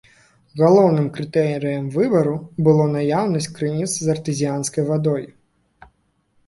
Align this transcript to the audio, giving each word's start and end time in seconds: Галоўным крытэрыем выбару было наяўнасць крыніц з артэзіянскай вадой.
Галоўным 0.61 1.09
крытэрыем 1.17 1.85
выбару 1.97 2.33
было 2.69 2.83
наяўнасць 2.95 3.49
крыніц 3.59 3.87
з 3.99 4.07
артэзіянскай 4.17 4.83
вадой. 4.91 5.23